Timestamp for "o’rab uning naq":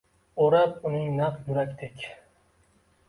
0.45-1.37